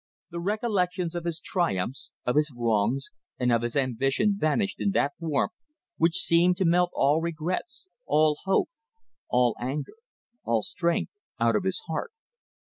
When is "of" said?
1.13-1.25, 2.25-2.35, 3.51-3.61, 11.55-11.65